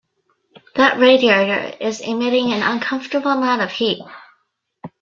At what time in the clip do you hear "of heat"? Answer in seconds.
3.61-4.01